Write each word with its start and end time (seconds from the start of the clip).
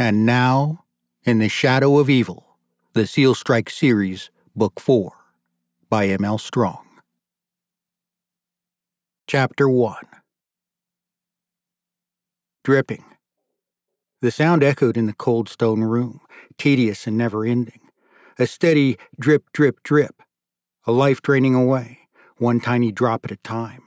And 0.00 0.24
now, 0.24 0.84
In 1.24 1.40
the 1.40 1.48
Shadow 1.48 1.98
of 1.98 2.08
Evil, 2.08 2.56
the 2.92 3.04
Seal 3.04 3.34
Strike 3.34 3.68
Series, 3.68 4.30
Book 4.54 4.78
4, 4.78 5.12
by 5.90 6.06
M.L. 6.06 6.38
Strong. 6.38 6.86
Chapter 9.26 9.68
1 9.68 9.96
Dripping. 12.62 13.04
The 14.22 14.30
sound 14.30 14.62
echoed 14.62 14.96
in 14.96 15.06
the 15.06 15.14
cold 15.14 15.48
stone 15.48 15.80
room, 15.80 16.20
tedious 16.58 17.08
and 17.08 17.18
never 17.18 17.44
ending. 17.44 17.80
A 18.38 18.46
steady 18.46 18.98
drip, 19.18 19.50
drip, 19.52 19.82
drip. 19.82 20.22
A 20.86 20.92
life 20.92 21.20
draining 21.22 21.56
away, 21.56 21.98
one 22.36 22.60
tiny 22.60 22.92
drop 22.92 23.24
at 23.24 23.32
a 23.32 23.36
time. 23.38 23.82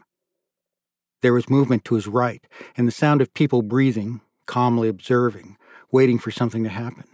There 1.21 1.33
was 1.33 1.49
movement 1.49 1.85
to 1.85 1.95
his 1.95 2.07
right, 2.07 2.45
and 2.75 2.85
the 2.85 2.91
sound 2.91 3.21
of 3.21 3.33
people 3.33 3.61
breathing, 3.61 4.19
calmly 4.45 4.89
observing, 4.89 5.55
waiting 5.91 6.19
for 6.19 6.31
something 6.31 6.63
to 6.63 6.69
happen. 6.69 7.05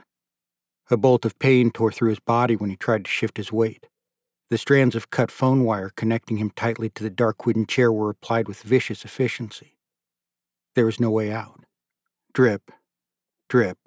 A 0.89 0.97
bolt 0.97 1.25
of 1.25 1.37
pain 1.39 1.71
tore 1.71 1.91
through 1.91 2.09
his 2.09 2.19
body 2.19 2.55
when 2.55 2.69
he 2.69 2.75
tried 2.75 3.05
to 3.05 3.11
shift 3.11 3.37
his 3.37 3.51
weight. 3.51 3.87
The 4.49 4.57
strands 4.57 4.95
of 4.95 5.09
cut 5.09 5.29
phone 5.29 5.65
wire 5.65 5.91
connecting 5.95 6.37
him 6.37 6.51
tightly 6.51 6.89
to 6.91 7.03
the 7.03 7.09
dark 7.09 7.45
wooden 7.45 7.65
chair 7.65 7.91
were 7.91 8.09
applied 8.09 8.47
with 8.47 8.61
vicious 8.61 9.03
efficiency. 9.03 9.77
There 10.75 10.85
was 10.85 10.99
no 10.99 11.09
way 11.09 11.31
out. 11.31 11.65
Drip, 12.33 12.71
drip, 13.49 13.77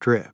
drip. 0.00 0.32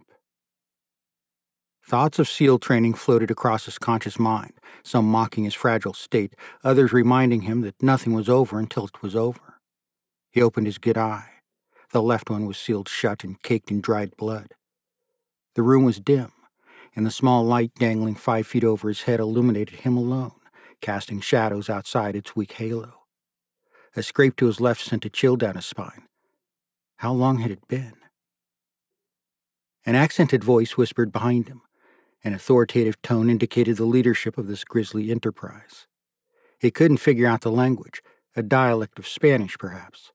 Thoughts 1.87 2.19
of 2.19 2.29
SEAL 2.29 2.59
training 2.59 2.93
floated 2.93 3.31
across 3.31 3.65
his 3.65 3.79
conscious 3.79 4.19
mind, 4.19 4.53
some 4.83 5.11
mocking 5.11 5.45
his 5.45 5.55
fragile 5.55 5.95
state, 5.95 6.35
others 6.63 6.93
reminding 6.93 7.43
him 7.43 7.63
that 7.63 7.83
nothing 7.83 8.13
was 8.13 8.29
over 8.29 8.59
until 8.59 8.85
it 8.85 9.01
was 9.01 9.17
over. 9.17 9.61
He 10.31 10.43
opened 10.43 10.67
his 10.67 10.77
good 10.77 10.99
eye. 10.99 11.38
The 11.91 12.03
left 12.03 12.29
one 12.29 12.47
was 12.47 12.59
sealed 12.59 12.89
shut 12.89 13.25
and 13.25 13.43
caked 13.43 13.71
in 13.71 13.81
dried 13.81 14.17
blood. 14.17 14.55
The 15.55 15.63
room 15.63 15.85
was 15.85 16.01
dim, 16.01 16.33
and 16.95 17.07
the 17.07 17.11
small 17.11 17.45
light 17.45 17.73
dangling 17.75 18.15
five 18.15 18.47
feet 18.47 18.65
over 18.65 18.89
his 18.89 19.03
head 19.03 19.21
illuminated 19.21 19.81
him 19.81 19.97
alone, 19.97 20.33
casting 20.81 21.21
shadows 21.21 21.71
outside 21.71 22.15
its 22.15 22.37
weak 22.37 22.53
halo. 22.53 22.93
A 23.97 24.03
scrape 24.03 24.37
to 24.37 24.47
his 24.47 24.61
left 24.61 24.85
sent 24.85 25.05
a 25.07 25.11
chill 25.11 25.37
down 25.37 25.57
his 25.57 25.67
spine. 25.67 26.07
How 26.97 27.13
long 27.13 27.39
had 27.39 27.51
it 27.51 27.67
been? 27.69 27.95
An 29.87 29.95
accented 29.95 30.45
voice 30.45 30.77
whispered 30.77 31.11
behind 31.11 31.49
him. 31.49 31.63
An 32.23 32.35
authoritative 32.35 33.01
tone 33.01 33.31
indicated 33.31 33.77
the 33.77 33.87
leadership 33.87 34.37
of 34.37 34.47
this 34.47 34.65
grisly 34.65 35.11
enterprise. 35.11 35.87
He 36.59 36.71
couldn't 36.71 36.99
figure 36.99 37.27
out 37.27 37.41
the 37.41 37.51
language, 37.51 38.03
a 38.37 38.43
dialect 38.43 38.99
of 38.99 39.09
Spanish, 39.09 39.57
perhaps. 39.57 40.13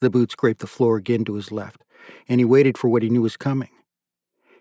The 0.00 0.10
boot 0.10 0.32
scraped 0.32 0.60
the 0.60 0.66
floor 0.66 0.96
again 0.96 1.24
to 1.24 1.34
his 1.34 1.50
left, 1.50 1.82
and 2.28 2.40
he 2.40 2.44
waited 2.44 2.78
for 2.78 2.88
what 2.88 3.02
he 3.02 3.10
knew 3.10 3.22
was 3.22 3.36
coming. 3.36 3.70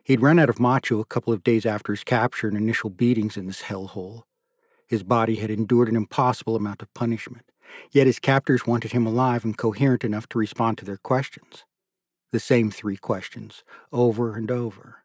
He'd 0.03 0.21
run 0.21 0.39
out 0.39 0.49
of 0.49 0.59
macho 0.59 0.99
a 0.99 1.05
couple 1.05 1.33
of 1.33 1.43
days 1.43 1.65
after 1.65 1.91
his 1.91 2.03
capture 2.03 2.47
and 2.47 2.57
initial 2.57 2.89
beatings 2.89 3.37
in 3.37 3.45
this 3.45 3.63
hellhole. 3.63 4.23
His 4.87 5.03
body 5.03 5.35
had 5.35 5.51
endured 5.51 5.89
an 5.89 5.97
impossible 5.97 6.55
amount 6.55 6.81
of 6.81 6.93
punishment, 6.93 7.51
yet 7.91 8.07
his 8.07 8.19
captors 8.19 8.65
wanted 8.65 8.93
him 8.93 9.05
alive 9.05 9.43
and 9.43 9.57
coherent 9.57 10.03
enough 10.03 10.27
to 10.29 10.39
respond 10.39 10.77
to 10.77 10.85
their 10.85 10.97
questions. 10.97 11.65
The 12.31 12.39
same 12.39 12.71
three 12.71 12.97
questions, 12.97 13.63
over 13.91 14.35
and 14.35 14.49
over. 14.49 15.03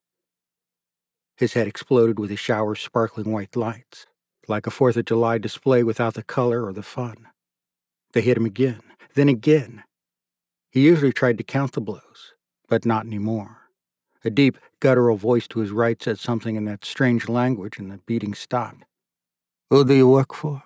His 1.37 1.55
head 1.55 1.67
exploded 1.67 2.19
with 2.19 2.31
a 2.31 2.37
shower 2.37 2.73
of 2.73 2.81
sparkling 2.81 3.33
white 3.33 3.57
lights, 3.57 4.07
like 4.49 4.67
a 4.67 4.71
Fourth 4.71 4.97
of 4.97 5.05
July 5.05 5.39
display 5.39 5.83
without 5.83 6.15
the 6.15 6.23
color 6.23 6.65
or 6.65 6.73
the 6.73 6.83
fun. 6.83 7.29
They 8.13 8.21
hit 8.21 8.37
him 8.37 8.47
again, 8.47 8.83
then 9.15 9.29
again. 9.29 9.83
He 10.73 10.81
usually 10.81 11.13
tried 11.13 11.37
to 11.37 11.45
count 11.45 11.73
the 11.73 11.83
blows, 11.83 12.33
but 12.67 12.87
not 12.87 13.05
anymore. 13.05 13.59
A 14.25 14.31
deep, 14.31 14.57
guttural 14.81 15.19
voice 15.19 15.47
to 15.49 15.59
his 15.59 15.71
right 15.71 16.03
said 16.03 16.19
something 16.19 16.57
in 16.57 16.65
that 16.65 16.87
strange 16.87 17.29
language, 17.29 17.79
and 17.79 17.91
the 17.91 17.99
beating 18.07 18.33
stopped. 18.33 18.85
Who 19.69 19.85
do 19.85 19.93
you 19.93 20.09
work 20.09 20.35
for? 20.35 20.63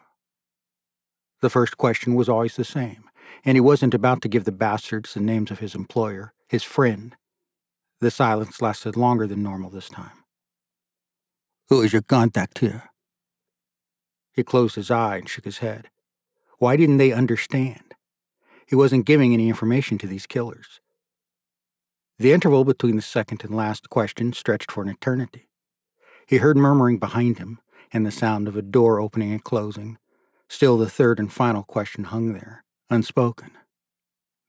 The 1.43 1.51
first 1.51 1.77
question 1.77 2.15
was 2.15 2.29
always 2.29 2.55
the 2.55 2.65
same, 2.65 3.11
and 3.45 3.57
he 3.57 3.61
wasn't 3.61 3.95
about 3.95 4.23
to 4.23 4.29
give 4.29 4.45
the 4.45 4.53
bastards 4.53 5.13
the 5.13 5.21
names 5.21 5.51
of 5.51 5.59
his 5.59 5.75
employer, 5.75 6.33
his 6.49 6.63
friend. 6.63 7.17
The 8.01 8.13
silence 8.13 8.63
lasted 8.63 8.97
longer 8.97 9.27
than 9.27 9.43
normal 9.43 9.71
this 9.71 9.89
time. 9.89 10.23
Who 11.69 11.83
is 11.83 11.93
your 11.93 12.03
contact 12.03 12.61
here? 12.61 12.91
He 14.31 14.45
closed 14.45 14.77
his 14.77 14.91
eye 14.91 15.17
and 15.17 15.29
shook 15.29 15.47
his 15.47 15.59
head. 15.59 15.89
Why 16.59 16.77
didn't 16.77 16.99
they 16.99 17.11
understand? 17.11 17.96
He 18.67 18.75
wasn't 18.75 19.07
giving 19.07 19.33
any 19.33 19.49
information 19.49 19.97
to 19.99 20.07
these 20.09 20.27
killers. 20.27 20.81
The 22.19 22.33
interval 22.33 22.65
between 22.65 22.97
the 22.97 23.03
second 23.03 23.45
and 23.45 23.55
last 23.55 23.89
question 23.91 24.33
stretched 24.33 24.73
for 24.73 24.83
an 24.83 24.89
eternity. 24.89 25.49
He 26.27 26.39
heard 26.39 26.57
murmuring 26.57 26.99
behind 26.99 27.39
him 27.39 27.61
and 27.93 28.05
the 28.05 28.11
sound 28.11 28.49
of 28.49 28.57
a 28.57 28.63
door 28.63 29.01
opening 29.01 29.31
and 29.31 29.45
closing. 29.45 29.99
Still, 30.49 30.79
the 30.79 30.91
third 30.91 31.21
and 31.21 31.33
final 31.33 31.63
question 31.63 32.05
hung 32.05 32.33
there, 32.33 32.65
unspoken. 32.91 33.53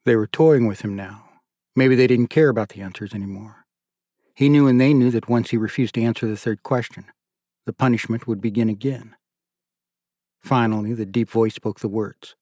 They 0.06 0.16
were 0.16 0.28
toying 0.28 0.66
with 0.66 0.82
him 0.82 0.96
now. 0.96 1.26
Maybe 1.76 1.96
they 1.96 2.08
didn't 2.08 2.28
care 2.28 2.50
about 2.50 2.70
the 2.70 2.82
answers 2.82 3.14
anymore. 3.14 3.66
He 4.34 4.50
knew 4.50 4.68
and 4.68 4.82
they 4.82 4.94
knew 4.94 5.12
that 5.12 5.30
once 5.30 5.52
he 5.52 5.58
refused 5.58 5.96
to 5.96 6.02
answer 6.02 6.28
the 6.28 6.38
third 6.38 6.64
question, 6.64 7.06
the 7.66 7.74
punishment 7.74 8.28
would 8.28 8.42
begin 8.42 8.70
again. 8.70 9.16
Finally, 10.42 10.94
the 10.94 11.06
deep 11.06 11.30
voice 11.30 11.54
spoke 11.54 11.82
the 11.82 11.88
words 11.88 12.36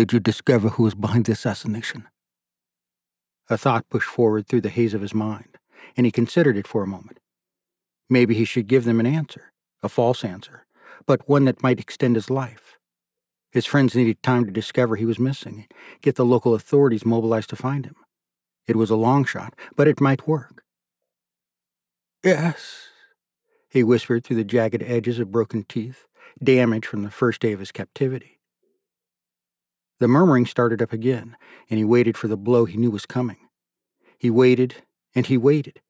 Did 0.00 0.14
you 0.14 0.18
discover 0.18 0.70
who 0.70 0.84
was 0.84 0.94
behind 0.94 1.26
the 1.26 1.32
assassination? 1.32 2.08
A 3.50 3.58
thought 3.58 3.90
pushed 3.90 4.08
forward 4.08 4.46
through 4.46 4.62
the 4.62 4.70
haze 4.70 4.94
of 4.94 5.02
his 5.02 5.12
mind, 5.12 5.58
and 5.94 6.06
he 6.06 6.10
considered 6.10 6.56
it 6.56 6.66
for 6.66 6.82
a 6.82 6.86
moment. 6.86 7.18
Maybe 8.08 8.34
he 8.34 8.46
should 8.46 8.66
give 8.66 8.84
them 8.84 8.98
an 8.98 9.04
answer, 9.04 9.52
a 9.82 9.90
false 9.90 10.24
answer, 10.24 10.64
but 11.04 11.28
one 11.28 11.44
that 11.44 11.62
might 11.62 11.78
extend 11.78 12.16
his 12.16 12.30
life. 12.30 12.78
His 13.52 13.66
friends 13.66 13.94
needed 13.94 14.22
time 14.22 14.46
to 14.46 14.50
discover 14.50 14.96
he 14.96 15.04
was 15.04 15.18
missing, 15.18 15.66
get 16.00 16.16
the 16.16 16.24
local 16.24 16.54
authorities 16.54 17.04
mobilized 17.04 17.50
to 17.50 17.56
find 17.56 17.84
him. 17.84 17.96
It 18.66 18.76
was 18.76 18.88
a 18.88 18.96
long 18.96 19.26
shot, 19.26 19.52
but 19.76 19.86
it 19.86 20.00
might 20.00 20.26
work. 20.26 20.64
Yes, 22.24 22.86
he 23.68 23.84
whispered 23.84 24.24
through 24.24 24.36
the 24.36 24.44
jagged 24.44 24.82
edges 24.82 25.18
of 25.18 25.30
broken 25.30 25.64
teeth, 25.64 26.06
damage 26.42 26.86
from 26.86 27.02
the 27.02 27.10
first 27.10 27.42
day 27.42 27.52
of 27.52 27.60
his 27.60 27.70
captivity. 27.70 28.39
The 30.00 30.08
murmuring 30.08 30.46
started 30.46 30.80
up 30.80 30.94
again, 30.94 31.36
and 31.68 31.78
he 31.78 31.84
waited 31.84 32.16
for 32.16 32.26
the 32.26 32.36
blow 32.36 32.64
he 32.64 32.78
knew 32.78 32.90
was 32.90 33.04
coming. 33.06 33.36
He 34.18 34.30
waited 34.30 34.76
and 35.14 35.26
he 35.26 35.36
waited. 35.36 35.80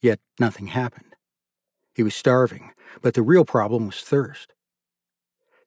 Yet 0.00 0.20
nothing 0.38 0.68
happened. 0.68 1.14
He 1.94 2.02
was 2.02 2.14
starving, 2.14 2.72
but 3.02 3.14
the 3.14 3.22
real 3.22 3.44
problem 3.44 3.86
was 3.86 4.00
thirst. 4.00 4.54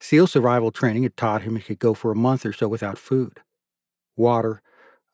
SEAL 0.00 0.26
survival 0.26 0.72
training 0.72 1.04
had 1.04 1.16
taught 1.16 1.42
him 1.42 1.54
he 1.56 1.62
could 1.62 1.78
go 1.78 1.94
for 1.94 2.10
a 2.10 2.16
month 2.16 2.44
or 2.44 2.52
so 2.52 2.66
without 2.66 2.98
food. 2.98 3.40
Water, 4.16 4.60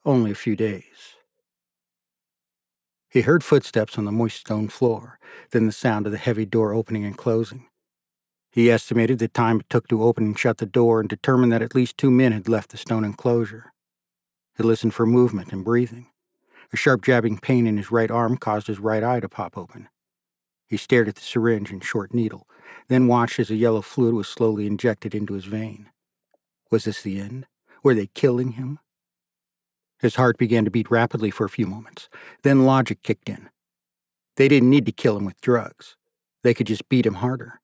only 0.05 0.31
a 0.31 0.35
few 0.35 0.57
days. 0.57 1.17
He 3.11 3.23
heard 3.23 3.45
footsteps 3.45 3.99
on 3.99 4.05
the 4.05 4.13
moist 4.13 4.39
stone 4.39 4.69
floor, 4.69 5.19
then 5.51 5.67
the 5.67 5.73
sound 5.73 6.07
of 6.07 6.13
the 6.13 6.19
heavy 6.19 6.47
door 6.47 6.73
opening 6.73 7.05
and 7.05 7.19
closing. 7.19 7.70
He 8.51 8.71
estimated 8.71 9.21
the 9.21 9.29
time 9.29 9.61
it 9.61 9.71
took 9.71 9.87
to 9.89 10.03
open 10.03 10.25
and 10.25 10.39
shut 10.39 10.59
the 10.59 10.67
door 10.67 11.01
and 11.01 11.09
determined 11.09 11.53
that 11.53 11.63
at 11.63 11.75
least 11.75 11.97
two 11.97 12.11
men 12.11 12.33
had 12.33 12.49
left 12.49 12.71
the 12.71 12.77
stone 12.77 13.05
enclosure. 13.05 13.73
He 14.57 14.65
listened 14.65 14.93
for 14.93 15.07
movement 15.07 15.53
and 15.53 15.65
breathing. 15.65 16.09
A 16.73 16.77
sharp 16.77 17.03
jabbing 17.03 17.39
pain 17.39 17.67
in 17.67 17.77
his 17.77 17.91
right 17.91 18.11
arm 18.11 18.37
caused 18.37 18.67
his 18.67 18.81
right 18.81 19.03
eye 19.03 19.21
to 19.21 19.29
pop 19.29 19.57
open. 19.57 19.89
He 20.67 20.77
stared 20.77 21.09
at 21.09 21.15
the 21.15 21.21
syringe 21.21 21.71
and 21.71 21.83
short 21.83 22.13
needle, 22.13 22.49
then 22.89 23.07
watched 23.07 23.39
as 23.39 23.51
a 23.51 23.57
yellow 23.57 23.83
fluid 23.83 24.15
was 24.15 24.29
slowly 24.29 24.67
injected 24.67 25.15
into 25.15 25.35
his 25.35 25.45
vein. 25.45 25.89
Was 26.71 26.85
this 26.85 27.03
the 27.03 27.21
end? 27.21 27.47
Were 27.83 27.95
they 27.95 28.07
killing 28.09 28.53
him? 28.53 28.79
His 30.01 30.17
heart 30.17 30.39
began 30.39 30.65
to 30.65 30.71
beat 30.71 30.91
rapidly 30.91 31.31
for 31.31 31.45
a 31.45 31.51
few 31.51 31.67
moments. 31.67 32.09
Then 32.43 32.65
logic 32.65 33.03
kicked 33.03 33.29
in. 33.29 33.51
They 34.37 34.49
didn't 34.49 34.71
need 34.71 34.87
to 34.87 34.93
kill 34.93 35.17
him 35.17 35.25
with 35.25 35.41
drugs. 35.41 35.97
They 36.43 36.55
could 36.55 36.67
just 36.67 36.89
beat 36.89 37.07
him 37.07 37.15
harder. 37.15 37.60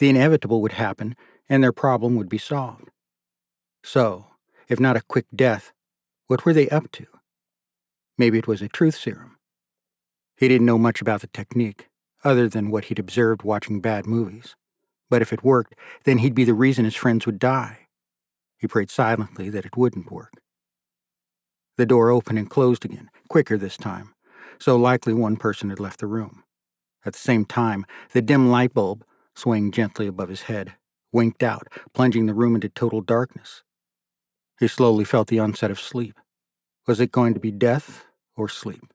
The 0.00 0.08
inevitable 0.08 0.62
would 0.62 0.72
happen, 0.72 1.14
and 1.46 1.62
their 1.62 1.74
problem 1.74 2.16
would 2.16 2.30
be 2.30 2.38
solved. 2.38 2.88
So, 3.84 4.28
if 4.66 4.80
not 4.80 4.96
a 4.96 5.02
quick 5.02 5.26
death, 5.34 5.72
what 6.26 6.46
were 6.46 6.54
they 6.54 6.70
up 6.70 6.90
to? 6.92 7.06
Maybe 8.16 8.38
it 8.38 8.48
was 8.48 8.62
a 8.62 8.68
truth 8.68 8.94
serum. 8.94 9.36
He 10.38 10.48
didn't 10.48 10.66
know 10.66 10.78
much 10.78 11.02
about 11.02 11.20
the 11.20 11.26
technique, 11.26 11.88
other 12.24 12.48
than 12.48 12.70
what 12.70 12.86
he'd 12.86 12.98
observed 12.98 13.42
watching 13.42 13.80
bad 13.80 14.06
movies. 14.06 14.56
But 15.10 15.20
if 15.20 15.34
it 15.34 15.44
worked, 15.44 15.74
then 16.04 16.18
he'd 16.18 16.34
be 16.34 16.44
the 16.44 16.54
reason 16.54 16.86
his 16.86 16.96
friends 16.96 17.26
would 17.26 17.38
die. 17.38 17.88
He 18.56 18.66
prayed 18.66 18.90
silently 18.90 19.50
that 19.50 19.66
it 19.66 19.76
wouldn't 19.76 20.10
work. 20.10 20.32
The 21.76 21.84
door 21.84 22.08
opened 22.08 22.38
and 22.38 22.48
closed 22.48 22.86
again, 22.86 23.10
quicker 23.28 23.58
this 23.58 23.76
time, 23.76 24.14
so 24.58 24.76
likely 24.76 25.12
one 25.12 25.36
person 25.36 25.68
had 25.68 25.80
left 25.80 26.00
the 26.00 26.06
room. 26.06 26.42
At 27.04 27.12
the 27.12 27.18
same 27.18 27.44
time, 27.44 27.84
the 28.12 28.22
dim 28.22 28.48
light 28.48 28.72
bulb, 28.72 29.04
swaying 29.40 29.72
gently 29.72 30.06
above 30.06 30.28
his 30.28 30.42
head, 30.42 30.74
winked 31.12 31.42
out, 31.42 31.66
plunging 31.94 32.26
the 32.26 32.34
room 32.34 32.54
into 32.54 32.68
total 32.68 33.00
darkness. 33.00 33.62
He 34.58 34.68
slowly 34.68 35.04
felt 35.04 35.28
the 35.28 35.38
onset 35.38 35.70
of 35.70 35.80
sleep. 35.80 36.18
Was 36.86 37.00
it 37.00 37.12
going 37.12 37.34
to 37.34 37.40
be 37.40 37.50
death 37.50 38.04
or 38.40 38.48
sleep. 38.48 38.92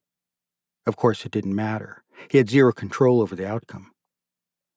Of 0.86 0.96
course, 0.96 1.26
it 1.26 1.32
didn't 1.32 1.56
matter. 1.56 2.04
He 2.30 2.38
had 2.38 2.50
zero 2.50 2.74
control 2.74 3.22
over 3.22 3.36
the 3.36 3.48
outcome. 3.48 3.92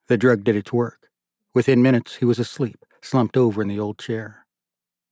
The 0.08 0.18
drug 0.18 0.44
did 0.44 0.56
its 0.56 0.72
work. 0.72 1.08
Within 1.54 1.82
minutes, 1.82 2.16
he 2.16 2.24
was 2.24 2.38
asleep, 2.38 2.84
slumped 3.02 3.36
over 3.36 3.62
in 3.62 3.68
the 3.68 3.78
old 3.78 3.98
chair. 3.98 4.46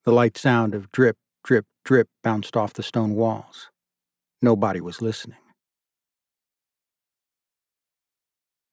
The 0.04 0.12
light 0.12 0.36
sound 0.36 0.74
of 0.74 0.92
drip, 0.92 1.16
drip, 1.42 1.66
drip 1.84 2.08
bounced 2.22 2.56
off 2.56 2.74
the 2.74 2.82
stone 2.82 3.14
walls. 3.14 3.68
Nobody 4.40 4.80
was 4.80 5.02
listening. 5.02 5.38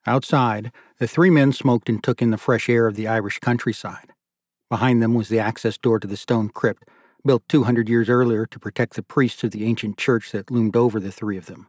Outside, 0.05 0.71
the 0.99 1.07
three 1.07 1.29
men 1.29 1.53
smoked 1.53 1.87
and 1.87 2.03
took 2.03 2.21
in 2.21 2.31
the 2.31 2.37
fresh 2.37 2.67
air 2.67 2.87
of 2.87 2.95
the 2.95 3.07
Irish 3.07 3.39
countryside. 3.39 4.13
Behind 4.69 5.01
them 5.01 5.13
was 5.13 5.29
the 5.29 5.39
access 5.39 5.77
door 5.77 5.99
to 5.99 6.07
the 6.07 6.17
stone 6.17 6.49
crypt, 6.49 6.83
built 7.25 7.47
200 7.47 7.87
years 7.87 8.09
earlier 8.09 8.45
to 8.45 8.59
protect 8.59 8.95
the 8.95 9.03
priests 9.03 9.43
of 9.43 9.51
the 9.51 9.63
ancient 9.63 9.97
church 9.97 10.31
that 10.31 10.51
loomed 10.51 10.75
over 10.75 10.99
the 10.99 11.11
three 11.11 11.37
of 11.37 11.45
them. 11.45 11.67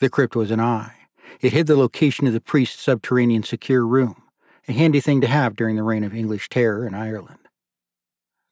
The 0.00 0.10
crypt 0.10 0.34
was 0.34 0.50
an 0.50 0.60
eye. 0.60 0.94
It 1.40 1.52
hid 1.52 1.66
the 1.68 1.76
location 1.76 2.26
of 2.26 2.32
the 2.32 2.40
priest's 2.40 2.82
subterranean 2.82 3.44
secure 3.44 3.86
room, 3.86 4.22
a 4.66 4.72
handy 4.72 5.00
thing 5.00 5.20
to 5.20 5.26
have 5.26 5.54
during 5.54 5.76
the 5.76 5.82
reign 5.82 6.02
of 6.02 6.14
English 6.14 6.48
terror 6.48 6.86
in 6.86 6.94
Ireland. 6.94 7.38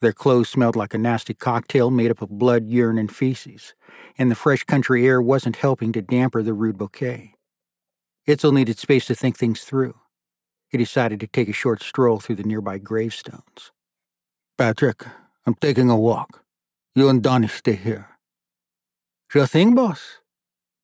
Their 0.01 0.13
clothes 0.13 0.51
smelled 0.51 0.77
like 0.77 0.95
a 0.95 0.99
nasty 0.99 1.35
cocktail 1.35 1.91
made 1.91 2.11
up 2.11 2.23
of 2.23 2.29
blood, 2.29 2.67
urine, 2.67 2.99
and 2.99 3.15
feces, 3.15 3.75
and 4.19 4.31
the 4.31 4.37
fresh 4.37 4.63
country 4.65 5.07
air 5.07 5.21
wasn't 5.21 5.57
helping 5.57 5.93
to 5.93 6.03
damper 6.03 6.43
the 6.43 6.53
rude 6.53 6.79
bouquet. 6.79 7.34
Itzel 8.27 8.55
needed 8.55 8.79
space 8.79 9.07
to 9.07 9.15
think 9.15 9.37
things 9.37 9.63
through. 9.63 9.95
He 10.69 10.79
decided 10.79 11.21
to 11.21 11.27
take 11.27 11.49
a 11.49 11.53
short 11.53 11.83
stroll 11.83 12.21
through 12.21 12.37
the 12.37 12.43
nearby 12.43 12.79
gravestones. 12.79 13.71
Patrick, 14.57 15.05
I'm 15.47 15.55
taking 15.55 15.91
a 15.91 15.97
walk. 15.97 16.43
You 16.95 17.09
and 17.09 17.23
Donnie 17.23 17.49
stay 17.49 17.75
here. 17.75 18.09
Sure 19.29 19.47
thing, 19.47 19.75
boss. 19.75 20.19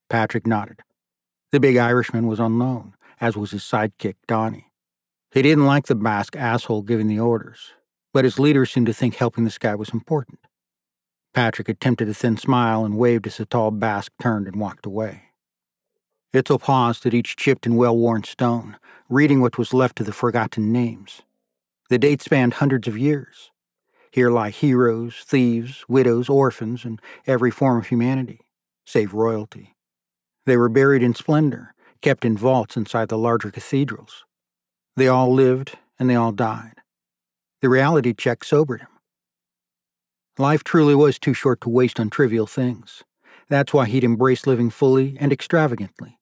Patrick 0.09 0.47
nodded. 0.47 0.81
The 1.53 1.61
big 1.61 1.77
Irishman 1.77 2.27
was 2.27 2.41
loan, 2.41 2.95
as 3.21 3.37
was 3.37 3.53
his 3.53 3.63
sidekick, 3.63 4.17
Donnie. 4.27 4.71
He 5.33 5.43
didn't 5.43 5.67
like 5.67 5.87
the 5.87 5.95
Basque 5.95 6.37
asshole 6.37 6.83
giving 6.83 7.07
the 7.07 7.21
orders, 7.21 7.73
but 8.13 8.25
his 8.25 8.39
leader 8.39 8.67
seemed 8.67 8.87
to 8.87 8.93
think 8.93 9.15
helping 9.15 9.45
this 9.45 9.59
guy 9.59 9.75
was 9.77 9.91
important. 9.91 10.41
Patrick 11.33 11.69
attempted 11.69 12.09
a 12.09 12.15
thin 12.15 12.37
smile 12.37 12.85
and 12.85 12.99
waved 12.99 13.27
as 13.27 13.37
the 13.37 13.47
tall 13.47 13.71
Basque 13.71 14.13
turned 14.21 14.49
and 14.49 14.61
walked 14.61 14.85
away. 14.85 15.30
Itzel 16.33 16.61
paused 16.61 17.07
at 17.07 17.15
each 17.15 17.37
chipped 17.37 17.67
and 17.67 17.77
well 17.77 17.97
worn 17.97 18.23
stone, 18.23 18.77
reading 19.09 19.41
what 19.41 19.59
was 19.59 19.75
left 19.75 19.99
of 19.99 20.07
the 20.07 20.13
forgotten 20.13 20.73
names. 20.73 21.23
The 21.89 21.99
date 21.99 22.23
spanned 22.23 22.55
hundreds 22.55 22.87
of 22.87 22.97
years. 22.97 23.51
Here 24.13 24.31
lie 24.31 24.51
heroes, 24.51 25.25
thieves, 25.27 25.85
widows, 25.89 26.29
orphans, 26.29 26.85
and 26.85 27.01
every 27.27 27.51
form 27.51 27.79
of 27.79 27.89
humanity, 27.89 28.41
save 28.87 29.13
royalty. 29.13 29.75
They 30.47 30.57
were 30.57 30.69
buried 30.69 31.03
in 31.03 31.15
splendor, 31.15 31.75
kept 32.01 32.25
in 32.25 32.37
vaults 32.37 32.77
inside 32.77 33.09
the 33.09 33.19
larger 33.19 33.51
cathedrals. 33.51 34.25
They 34.97 35.09
all 35.09 35.33
lived 35.33 35.79
and 35.99 36.09
they 36.09 36.15
all 36.15 36.33
died. 36.33 36.75
The 37.61 37.69
reality 37.69 38.15
check 38.15 38.45
sobered 38.45 38.83
him. 38.83 38.89
Life 40.39 40.63
truly 40.63 40.95
was 40.95 41.19
too 41.19 41.35
short 41.35 41.61
to 41.63 41.69
waste 41.69 41.99
on 41.99 42.09
trivial 42.09 42.47
things. 42.47 43.03
That's 43.49 43.75
why 43.75 43.87
he'd 43.87 44.05
embraced 44.05 44.47
living 44.47 44.71
fully 44.71 45.17
and 45.19 45.33
extravagantly. 45.33 46.20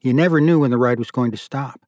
You 0.00 0.12
never 0.12 0.40
knew 0.40 0.60
when 0.60 0.70
the 0.70 0.78
ride 0.78 0.98
was 0.98 1.10
going 1.10 1.30
to 1.32 1.36
stop. 1.36 1.80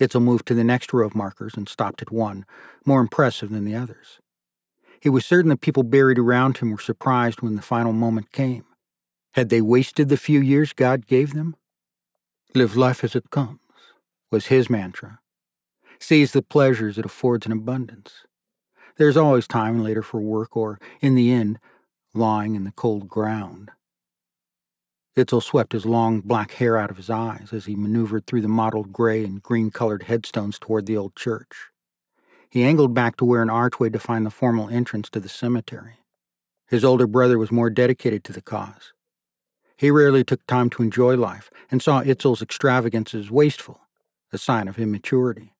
Itzel 0.00 0.22
moved 0.22 0.46
to 0.46 0.54
the 0.54 0.64
next 0.64 0.92
row 0.92 1.06
of 1.06 1.14
markers 1.14 1.54
and 1.56 1.68
stopped 1.68 2.00
at 2.00 2.10
one, 2.10 2.46
more 2.86 3.00
impressive 3.00 3.50
than 3.50 3.64
the 3.64 3.74
others. 3.74 4.18
He 5.00 5.08
was 5.08 5.26
certain 5.26 5.48
the 5.48 5.56
people 5.56 5.82
buried 5.82 6.18
around 6.18 6.58
him 6.58 6.70
were 6.70 6.78
surprised 6.78 7.42
when 7.42 7.56
the 7.56 7.62
final 7.62 7.92
moment 7.92 8.32
came. 8.32 8.64
Had 9.34 9.48
they 9.48 9.60
wasted 9.60 10.08
the 10.08 10.16
few 10.16 10.40
years 10.40 10.72
God 10.72 11.06
gave 11.06 11.34
them? 11.34 11.56
Live 12.54 12.76
life 12.76 13.04
as 13.04 13.14
it 13.14 13.30
comes, 13.30 13.60
was 14.30 14.46
his 14.46 14.68
mantra. 14.68 15.20
Seize 15.98 16.32
the 16.32 16.42
pleasures 16.42 16.98
it 16.98 17.04
affords 17.04 17.46
in 17.46 17.52
abundance. 17.52 18.24
There's 18.96 19.16
always 19.16 19.46
time 19.46 19.82
later 19.82 20.02
for 20.02 20.20
work 20.20 20.56
or, 20.56 20.78
in 21.00 21.14
the 21.14 21.30
end, 21.30 21.58
lying 22.12 22.54
in 22.54 22.64
the 22.64 22.72
cold 22.72 23.08
ground. 23.08 23.70
Itzel 25.16 25.42
swept 25.42 25.72
his 25.72 25.84
long 25.84 26.20
black 26.20 26.52
hair 26.52 26.76
out 26.76 26.90
of 26.90 26.96
his 26.96 27.10
eyes 27.10 27.48
as 27.52 27.66
he 27.66 27.74
maneuvered 27.74 28.26
through 28.26 28.42
the 28.42 28.48
mottled 28.48 28.92
gray 28.92 29.24
and 29.24 29.42
green 29.42 29.70
colored 29.70 30.04
headstones 30.04 30.58
toward 30.58 30.86
the 30.86 30.96
old 30.96 31.16
church. 31.16 31.70
He 32.48 32.62
angled 32.62 32.94
back 32.94 33.16
to 33.16 33.24
where 33.24 33.42
an 33.42 33.50
archway 33.50 33.88
defined 33.88 34.24
the 34.24 34.30
formal 34.30 34.68
entrance 34.68 35.10
to 35.10 35.20
the 35.20 35.28
cemetery. 35.28 35.98
His 36.68 36.84
older 36.84 37.08
brother 37.08 37.38
was 37.38 37.50
more 37.50 37.70
dedicated 37.70 38.22
to 38.24 38.32
the 38.32 38.40
cause. 38.40 38.92
He 39.76 39.90
rarely 39.90 40.22
took 40.22 40.46
time 40.46 40.70
to 40.70 40.82
enjoy 40.82 41.16
life 41.16 41.50
and 41.70 41.82
saw 41.82 42.02
Itzel's 42.02 42.42
extravagance 42.42 43.14
as 43.14 43.30
wasteful, 43.30 43.80
a 44.32 44.38
sign 44.38 44.68
of 44.68 44.78
immaturity. 44.78 45.54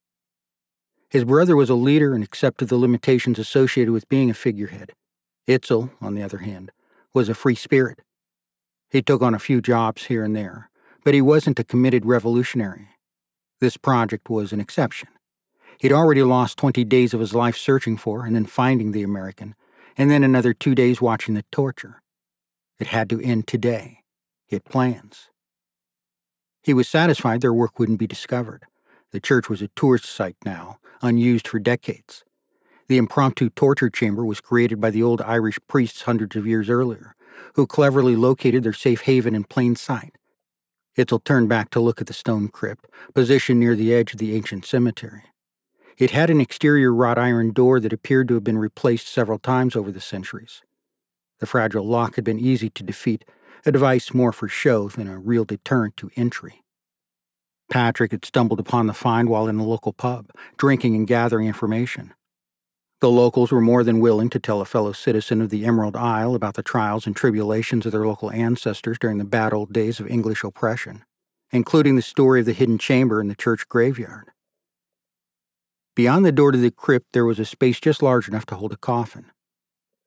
His 1.08 1.24
brother 1.24 1.56
was 1.56 1.70
a 1.70 1.74
leader 1.74 2.14
and 2.14 2.22
accepted 2.22 2.68
the 2.68 2.76
limitations 2.76 3.38
associated 3.38 3.92
with 3.92 4.08
being 4.08 4.30
a 4.30 4.34
figurehead. 4.34 4.92
Itzel, 5.48 5.90
on 6.00 6.14
the 6.14 6.22
other 6.22 6.38
hand, 6.38 6.70
was 7.12 7.28
a 7.28 7.34
free 7.34 7.56
spirit 7.56 8.00
he 8.90 9.02
took 9.02 9.22
on 9.22 9.34
a 9.34 9.38
few 9.38 9.60
jobs 9.60 10.04
here 10.06 10.24
and 10.24 10.34
there, 10.34 10.70
but 11.04 11.14
he 11.14 11.22
wasn't 11.22 11.58
a 11.58 11.64
committed 11.64 12.04
revolutionary. 12.04 12.88
This 13.60 13.76
project 13.76 14.28
was 14.28 14.52
an 14.52 14.60
exception. 14.60 15.08
He'd 15.78 15.92
already 15.92 16.22
lost 16.22 16.58
20 16.58 16.84
days 16.84 17.14
of 17.14 17.20
his 17.20 17.34
life 17.34 17.56
searching 17.56 17.96
for 17.96 18.26
and 18.26 18.34
then 18.34 18.46
finding 18.46 18.92
the 18.92 19.02
American, 19.02 19.54
and 19.96 20.10
then 20.10 20.24
another 20.24 20.52
two 20.52 20.74
days 20.74 21.00
watching 21.00 21.34
the 21.34 21.44
torture. 21.52 22.02
It 22.78 22.88
had 22.88 23.08
to 23.10 23.20
end 23.20 23.46
today. 23.46 24.00
He 24.46 24.56
had 24.56 24.64
plans. 24.64 25.30
He 26.62 26.74
was 26.74 26.88
satisfied 26.88 27.40
their 27.40 27.54
work 27.54 27.78
wouldn't 27.78 27.98
be 27.98 28.06
discovered. 28.06 28.64
The 29.12 29.20
church 29.20 29.48
was 29.48 29.62
a 29.62 29.68
tourist 29.68 30.04
site 30.06 30.36
now, 30.44 30.78
unused 31.00 31.48
for 31.48 31.58
decades. 31.58 32.24
The 32.88 32.98
impromptu 32.98 33.50
torture 33.50 33.88
chamber 33.88 34.24
was 34.24 34.40
created 34.40 34.80
by 34.80 34.90
the 34.90 35.02
old 35.02 35.22
Irish 35.22 35.58
priests 35.68 36.02
hundreds 36.02 36.36
of 36.36 36.46
years 36.46 36.68
earlier, 36.68 37.14
who 37.54 37.66
cleverly 37.66 38.16
located 38.16 38.62
their 38.62 38.72
safe 38.72 39.02
haven 39.02 39.34
in 39.34 39.44
plain 39.44 39.76
sight. 39.76 40.16
Itzel 40.96 41.22
turned 41.24 41.48
back 41.48 41.70
to 41.70 41.80
look 41.80 42.00
at 42.00 42.06
the 42.06 42.12
stone 42.12 42.48
crypt, 42.48 42.86
positioned 43.14 43.60
near 43.60 43.76
the 43.76 43.94
edge 43.94 44.12
of 44.12 44.18
the 44.18 44.34
ancient 44.34 44.64
cemetery. 44.64 45.22
It 45.98 46.10
had 46.10 46.30
an 46.30 46.40
exterior 46.40 46.94
wrought 46.94 47.18
iron 47.18 47.52
door 47.52 47.78
that 47.80 47.92
appeared 47.92 48.28
to 48.28 48.34
have 48.34 48.44
been 48.44 48.58
replaced 48.58 49.06
several 49.06 49.38
times 49.38 49.76
over 49.76 49.92
the 49.92 50.00
centuries. 50.00 50.62
The 51.40 51.46
fragile 51.46 51.86
lock 51.86 52.16
had 52.16 52.24
been 52.24 52.38
easy 52.38 52.70
to 52.70 52.82
defeat, 52.82 53.24
a 53.66 53.72
device 53.72 54.14
more 54.14 54.32
for 54.32 54.48
show 54.48 54.88
than 54.88 55.08
a 55.08 55.18
real 55.18 55.44
deterrent 55.44 55.96
to 55.98 56.10
entry. 56.16 56.62
Patrick 57.70 58.10
had 58.10 58.24
stumbled 58.24 58.58
upon 58.58 58.86
the 58.86 58.94
find 58.94 59.28
while 59.28 59.46
in 59.46 59.58
a 59.58 59.64
local 59.64 59.92
pub, 59.92 60.30
drinking 60.56 60.96
and 60.96 61.06
gathering 61.06 61.46
information. 61.46 62.14
The 63.00 63.10
locals 63.10 63.50
were 63.50 63.62
more 63.62 63.82
than 63.82 64.00
willing 64.00 64.28
to 64.28 64.38
tell 64.38 64.60
a 64.60 64.66
fellow 64.66 64.92
citizen 64.92 65.40
of 65.40 65.48
the 65.48 65.64
Emerald 65.64 65.96
Isle 65.96 66.34
about 66.34 66.54
the 66.54 66.62
trials 66.62 67.06
and 67.06 67.16
tribulations 67.16 67.86
of 67.86 67.92
their 67.92 68.06
local 68.06 68.30
ancestors 68.30 68.98
during 68.98 69.16
the 69.16 69.24
bad 69.24 69.54
old 69.54 69.72
days 69.72 70.00
of 70.00 70.06
English 70.06 70.44
oppression, 70.44 71.04
including 71.50 71.96
the 71.96 72.02
story 72.02 72.40
of 72.40 72.46
the 72.46 72.52
hidden 72.52 72.76
chamber 72.76 73.18
in 73.18 73.28
the 73.28 73.34
church 73.34 73.66
graveyard. 73.70 74.32
Beyond 75.96 76.26
the 76.26 76.32
door 76.32 76.52
to 76.52 76.58
the 76.58 76.70
crypt, 76.70 77.06
there 77.14 77.24
was 77.24 77.38
a 77.38 77.46
space 77.46 77.80
just 77.80 78.02
large 78.02 78.28
enough 78.28 78.44
to 78.46 78.54
hold 78.56 78.72
a 78.72 78.76
coffin. 78.76 79.30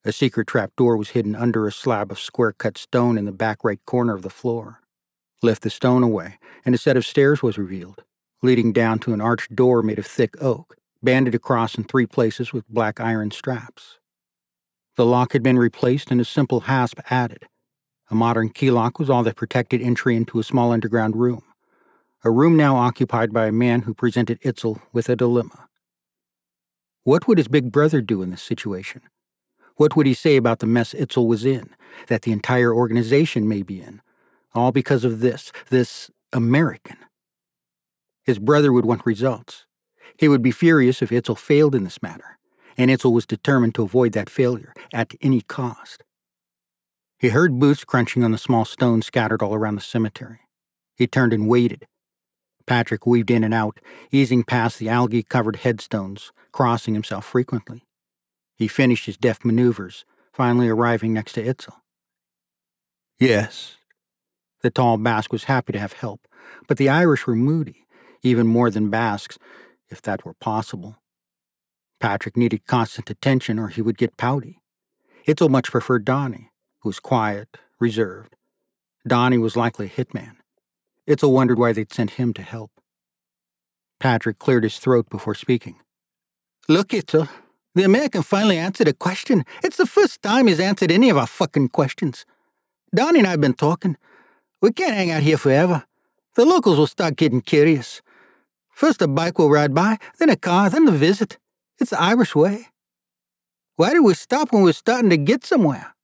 A 0.06 0.12
secret 0.12 0.46
trap 0.46 0.72
door 0.78 0.96
was 0.96 1.10
hidden 1.10 1.36
under 1.36 1.66
a 1.66 1.72
slab 1.72 2.12
of 2.12 2.20
square 2.20 2.52
cut 2.52 2.78
stone 2.78 3.18
in 3.18 3.26
the 3.26 3.32
back 3.32 3.64
right 3.64 3.84
corner 3.86 4.14
of 4.14 4.22
the 4.22 4.30
floor. 4.30 4.82
Lift 5.42 5.64
the 5.64 5.72
stone 5.72 6.04
away, 6.04 6.38
and 6.64 6.76
a 6.76 6.78
set 6.78 6.96
of 6.96 7.08
stairs 7.08 7.42
was 7.42 7.58
revealed, 7.58 8.04
leading 8.44 8.72
down 8.72 9.00
to 9.00 9.14
an 9.14 9.22
arched 9.22 9.56
door 9.56 9.82
made 9.82 9.98
of 9.98 10.06
thick 10.06 10.40
oak 10.40 10.78
banded 11.04 11.36
across 11.36 11.76
in 11.76 11.84
three 11.84 12.06
places 12.06 12.54
with 12.54 12.68
black 12.68 13.00
iron 13.00 13.32
straps. 13.32 14.00
The 14.96 15.06
lock 15.06 15.34
had 15.34 15.44
been 15.44 15.58
replaced 15.58 16.12
and 16.12 16.22
a 16.22 16.26
simple 16.26 16.62
hasp 16.62 17.00
added. 17.10 17.46
A 18.10 18.16
modern 18.16 18.50
key 18.50 18.70
lock 18.70 19.00
was 19.00 19.10
all 19.10 19.24
that 19.24 19.36
protected 19.36 19.82
entry 19.82 20.16
into 20.16 20.40
a 20.40 20.44
small 20.44 20.72
underground 20.72 21.16
room, 21.16 21.44
a 22.24 22.32
room 22.32 22.56
now 22.56 22.76
occupied 22.76 23.34
by 23.34 23.48
a 23.48 23.52
man 23.52 23.82
who 23.82 23.94
presented 23.94 24.40
Itzel 24.42 24.82
with 24.92 25.10
a 25.10 25.16
dilemma. 25.16 25.68
What 27.04 27.28
would 27.28 27.38
his 27.38 27.48
big 27.48 27.72
brother 27.72 28.02
do 28.02 28.22
in 28.22 28.30
this 28.30 28.42
situation? 28.42 29.02
What 29.76 29.96
would 29.96 30.06
he 30.06 30.14
say 30.14 30.36
about 30.36 30.60
the 30.60 30.68
mess 30.68 30.94
Itzel 30.94 31.28
was 31.28 31.44
in, 31.44 31.76
that 32.08 32.22
the 32.22 32.32
entire 32.32 32.74
organization 32.74 33.48
may 33.48 33.62
be 33.62 33.82
in, 33.82 34.02
all 34.54 34.72
because 34.72 35.04
of 35.04 35.20
this, 35.20 35.52
this 35.70 36.12
American? 36.32 36.98
His 38.24 38.40
brother 38.40 38.72
would 38.72 38.86
want 38.86 39.06
results. 39.06 39.66
He 40.24 40.30
would 40.30 40.42
be 40.42 40.52
furious 40.52 41.02
if 41.02 41.10
Itzel 41.10 41.38
failed 41.38 41.76
in 41.76 41.84
this 41.84 42.02
matter, 42.02 42.38
and 42.78 42.90
Itzel 42.90 43.12
was 43.12 43.26
determined 43.26 43.76
to 43.76 43.84
avoid 43.84 44.14
that 44.14 44.30
failure 44.30 44.74
at 44.94 45.12
any 45.22 45.42
cost. 45.42 46.02
He 47.20 47.28
heard 47.28 47.60
boots 47.60 47.84
crunching 47.84 48.24
on 48.24 48.32
the 48.32 48.38
small 48.38 48.64
stones 48.64 49.06
scattered 49.06 49.42
all 49.42 49.54
around 49.54 49.76
the 49.76 49.82
cemetery. 49.82 50.40
He 50.96 51.08
turned 51.08 51.34
and 51.34 51.50
waited. 51.50 51.88
Patrick 52.66 53.06
weaved 53.06 53.32
in 53.32 53.44
and 53.44 53.54
out, 53.54 53.82
easing 54.14 54.46
past 54.46 54.80
the 54.80 54.88
algae 54.88 55.24
covered 55.24 55.58
headstones, 55.58 56.32
crossing 56.54 56.94
himself 56.94 57.26
frequently. 57.26 57.84
He 58.56 58.70
finished 58.70 59.08
his 59.08 59.18
deft 59.18 59.44
maneuvers, 59.44 60.06
finally 60.32 60.70
arriving 60.70 61.12
next 61.12 61.34
to 61.34 61.44
Itzel. 61.44 61.82
Yes. 63.20 63.76
The 64.62 64.72
tall 64.72 64.96
Basque 64.96 65.34
was 65.34 65.44
happy 65.44 65.74
to 65.74 65.80
have 65.80 65.92
help, 65.92 66.30
but 66.70 66.78
the 66.78 66.88
Irish 66.88 67.28
were 67.28 67.36
moody, 67.36 67.86
even 68.22 68.48
more 68.48 68.72
than 68.72 68.90
Basques, 68.90 69.38
if 69.94 70.02
that 70.02 70.26
were 70.26 70.34
possible. 70.34 70.98
Patrick 72.02 72.36
needed 72.36 72.68
constant 72.68 73.10
attention 73.10 73.58
or 73.58 73.70
he 73.70 73.82
would 73.82 73.98
get 73.98 74.18
pouty. 74.18 74.60
Itzel 75.26 75.50
much 75.50 75.72
preferred 75.72 76.04
Donnie, 76.04 76.52
who 76.82 76.90
was 76.90 77.00
quiet, 77.00 77.58
reserved. 77.80 78.36
Donnie 79.08 79.38
was 79.38 79.56
likely 79.56 79.86
a 79.86 79.90
hitman. 79.90 80.36
Itzel 81.08 81.32
wondered 81.32 81.60
why 81.60 81.72
they'd 81.72 81.94
sent 81.94 82.12
him 82.12 82.34
to 82.34 82.42
help. 82.42 82.72
Patrick 84.00 84.40
cleared 84.40 84.64
his 84.64 84.80
throat 84.80 85.10
before 85.10 85.36
speaking. 85.36 85.80
Look, 86.68 86.90
Itzel, 86.90 87.30
the 87.76 87.84
American 87.84 88.22
finally 88.22 88.58
answered 88.58 88.88
a 88.88 88.94
question. 88.94 89.46
It's 89.64 89.78
the 89.78 89.86
first 89.86 90.22
time 90.22 90.48
he's 90.48 90.60
answered 90.60 90.92
any 90.92 91.10
of 91.10 91.18
our 91.18 91.28
fucking 91.28 91.70
questions. 91.70 92.26
Donnie 92.94 93.20
and 93.20 93.28
I 93.28 93.32
have 93.32 93.42
been 93.42 93.54
talking. 93.54 93.98
We 94.62 94.72
can't 94.72 94.94
hang 94.94 95.12
out 95.12 95.24
here 95.24 95.38
forever. 95.38 95.86
The 96.36 96.46
locals 96.46 96.78
will 96.78 96.88
start 96.88 97.16
getting 97.16 97.42
curious. 97.42 98.02
First 98.74 99.02
a 99.02 99.08
bike 99.08 99.38
will 99.38 99.50
ride 99.50 99.74
by, 99.74 99.98
then 100.20 100.30
a 100.30 100.36
car, 100.36 100.70
then 100.70 100.86
the 100.86 100.92
visit. 100.92 101.38
It's 101.80 101.92
the 101.92 102.02
Irish 102.02 102.36
way. 102.36 102.68
Why 103.76 103.92
did 103.92 104.02
we 104.02 104.14
stop 104.14 104.52
when 104.52 104.64
we 104.64 104.70
were 104.70 104.74
starting 104.74 105.10
to 105.10 105.18
get 105.18 105.46
somewhere? 105.46 105.96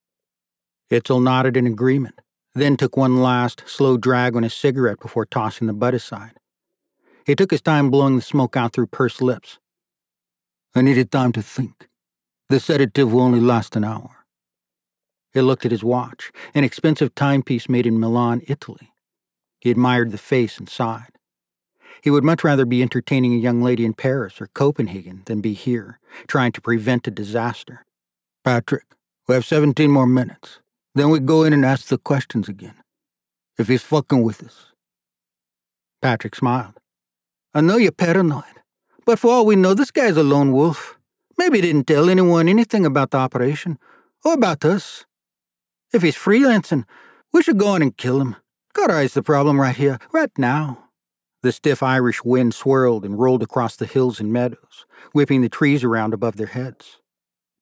Itzel 0.91 1.21
nodded 1.21 1.57
in 1.57 1.67
agreement, 1.67 2.21
then 2.55 2.77
took 2.77 2.97
one 2.97 3.17
last, 3.17 3.63
slow 3.67 3.97
drag 3.97 4.35
on 4.35 4.43
his 4.43 4.53
cigarette 4.53 4.99
before 4.99 5.25
tossing 5.25 5.67
the 5.67 5.73
butt 5.73 5.93
aside. 5.93 6.39
He 7.25 7.35
took 7.35 7.51
his 7.51 7.61
time 7.61 7.91
blowing 7.91 8.15
the 8.15 8.21
smoke 8.21 8.57
out 8.57 8.73
through 8.73 8.87
pursed 8.87 9.21
lips. 9.21 9.59
I 10.75 10.81
needed 10.81 11.11
time 11.11 11.31
to 11.33 11.41
think. 11.41 11.87
The 12.49 12.59
sedative 12.59 13.13
will 13.13 13.21
only 13.21 13.39
last 13.39 13.75
an 13.75 13.83
hour. 13.83 14.25
He 15.33 15.41
looked 15.41 15.65
at 15.65 15.71
his 15.71 15.83
watch, 15.83 16.31
an 16.55 16.63
expensive 16.63 17.13
timepiece 17.13 17.69
made 17.69 17.85
in 17.85 17.99
Milan, 17.99 18.41
Italy. 18.47 18.93
He 19.59 19.69
admired 19.69 20.11
the 20.11 20.17
face 20.17 20.57
and 20.57 20.67
sighed. 20.67 21.18
He 22.01 22.09
would 22.09 22.23
much 22.23 22.43
rather 22.43 22.65
be 22.65 22.81
entertaining 22.81 23.33
a 23.33 23.37
young 23.37 23.61
lady 23.61 23.85
in 23.85 23.93
Paris 23.93 24.39
or 24.39 24.47
Copenhagen 24.47 25.23
than 25.25 25.41
be 25.41 25.53
here, 25.53 25.99
trying 26.27 26.51
to 26.53 26.61
prevent 26.61 27.07
a 27.07 27.11
disaster. 27.11 27.85
Patrick, 28.43 28.85
we 29.27 29.35
have 29.35 29.45
17 29.45 29.91
more 29.91 30.07
minutes. 30.07 30.59
Then 30.95 31.09
we 31.09 31.19
go 31.19 31.43
in 31.43 31.53
and 31.53 31.65
ask 31.65 31.87
the 31.87 31.97
questions 31.97 32.49
again. 32.49 32.75
If 33.57 33.67
he's 33.67 33.83
fucking 33.83 34.23
with 34.23 34.43
us. 34.43 34.67
Patrick 36.01 36.35
smiled. 36.35 36.79
I 37.53 37.61
know 37.61 37.77
you're 37.77 37.91
paranoid, 37.91 38.43
but 39.05 39.19
for 39.19 39.31
all 39.31 39.45
we 39.45 39.55
know, 39.55 39.73
this 39.73 39.91
guy's 39.91 40.17
a 40.17 40.23
lone 40.23 40.53
wolf. 40.53 40.97
Maybe 41.37 41.57
he 41.57 41.61
didn't 41.61 41.87
tell 41.87 42.09
anyone 42.09 42.47
anything 42.47 42.85
about 42.85 43.11
the 43.11 43.17
operation, 43.17 43.77
or 44.23 44.33
about 44.33 44.63
us. 44.63 45.05
If 45.93 46.01
he's 46.01 46.15
freelancing, 46.15 46.85
we 47.33 47.43
should 47.43 47.57
go 47.57 47.75
in 47.75 47.81
and 47.81 47.97
kill 47.97 48.21
him. 48.21 48.35
Cauterize 48.73 49.13
the 49.13 49.23
problem 49.23 49.59
right 49.59 49.75
here, 49.75 49.99
right 50.11 50.31
now. 50.37 50.88
The 51.41 51.51
stiff 51.53 51.81
Irish 51.81 52.23
wind 52.25 52.53
swirled 52.53 53.05
and 53.05 53.17
rolled 53.17 53.43
across 53.43 53.77
the 53.77 53.85
hills 53.85 54.19
and 54.19 54.33
meadows, 54.33 54.85
whipping 55.13 55.41
the 55.41 55.47
trees 55.49 55.85
around 55.85 56.13
above 56.13 56.35
their 56.35 56.47
heads. 56.47 56.99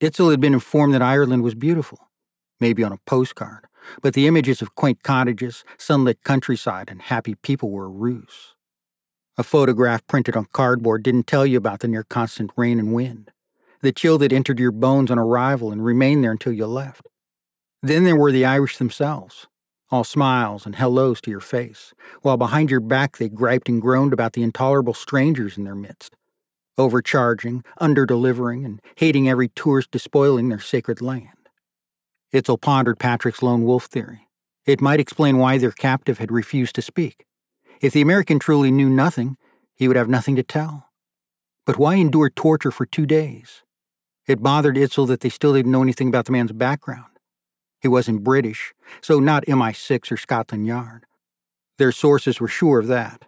Itzel 0.02 0.32
had 0.32 0.42
been 0.42 0.56
informed 0.56 0.96
that 0.96 1.02
Ireland 1.04 1.44
was 1.44 1.54
beautiful, 1.54 2.10
maybe 2.60 2.84
on 2.84 2.92
a 2.92 3.00
postcard, 3.06 3.68
but 4.02 4.16
the 4.16 4.26
images 4.26 4.64
of 4.64 4.74
quaint 4.74 5.04
cottages, 5.04 5.64
sunlit 5.78 6.24
countryside, 6.24 6.90
and 6.90 7.04
happy 7.04 7.36
people 7.36 7.70
were 7.70 7.86
a 7.86 7.90
ruse. 7.90 8.56
A 9.38 9.44
photograph 9.44 10.06
printed 10.08 10.36
on 10.36 10.46
cardboard 10.52 11.04
didn't 11.04 11.28
tell 11.28 11.46
you 11.46 11.60
about 11.60 11.82
the 11.82 11.88
near 11.88 12.04
constant 12.04 12.52
rain 12.58 12.80
and 12.80 12.94
wind, 12.94 13.32
the 13.82 13.92
chill 13.92 14.18
that 14.18 14.34
entered 14.34 14.60
your 14.60 14.72
bones 14.72 15.12
on 15.12 15.20
arrival 15.20 15.72
and 15.72 15.86
remained 15.86 16.24
there 16.24 16.32
until 16.32 16.52
you 16.52 16.66
left. 16.66 17.08
Then 17.84 18.06
there 18.06 18.16
were 18.16 18.32
the 18.32 18.46
Irish 18.46 18.78
themselves, 18.78 19.46
all 19.90 20.04
smiles 20.04 20.66
and 20.66 20.76
hellos 20.76 21.22
to 21.22 21.32
your 21.32 21.40
face, 21.40 21.94
while 22.22 22.38
behind 22.38 22.70
your 22.70 22.80
back 22.80 23.18
they 23.18 23.30
griped 23.30 23.70
and 23.70 23.82
groaned 23.82 24.14
about 24.14 24.34
the 24.34 24.44
intolerable 24.44 24.94
strangers 24.94 25.58
in 25.58 25.64
their 25.64 25.76
midst, 25.76 26.16
overcharging, 26.78 27.64
under-delivering, 27.78 28.66
and 28.66 28.82
hating 28.96 29.30
every 29.30 29.48
tourist 29.50 29.92
despoiling 29.92 30.50
their 30.50 30.60
sacred 30.60 31.02
land. 31.02 31.50
Itzel 32.34 32.60
pondered 32.60 33.00
Patrick's 33.00 33.42
lone 33.42 33.64
wolf 33.64 33.86
theory. 33.86 34.28
It 34.66 34.82
might 34.82 35.00
explain 35.00 35.38
why 35.38 35.58
their 35.58 35.72
captive 35.72 36.18
had 36.18 36.32
refused 36.32 36.76
to 36.76 36.82
speak. 36.82 37.26
If 37.80 37.94
the 37.94 38.02
American 38.02 38.38
truly 38.40 38.70
knew 38.70 38.90
nothing, 38.90 39.38
he 39.76 39.88
would 39.88 39.96
have 39.96 40.10
nothing 40.10 40.36
to 40.36 40.44
tell. 40.44 40.90
But 41.66 41.78
why 41.78 41.96
endure 41.96 42.30
torture 42.30 42.72
for 42.72 42.86
two 42.86 43.06
days? 43.06 43.64
It 44.28 44.44
bothered 44.44 44.76
Itzel 44.76 45.08
that 45.08 45.22
they 45.22 45.30
still 45.30 45.54
didn't 45.54 45.72
know 45.72 45.84
anything 45.84 46.10
about 46.10 46.26
the 46.26 46.34
man's 46.34 46.52
background. 46.52 47.17
He 47.88 47.90
wasn't 47.90 48.22
British, 48.22 48.74
so 49.00 49.22
not 49.22 49.46
MI6 49.46 50.12
or 50.12 50.18
Scotland 50.18 50.68
Yard. 50.68 51.06
Their 51.78 51.94
sources 51.94 52.42
were 52.42 52.50
sure 52.50 52.80
of 52.80 52.88
that. 52.88 53.24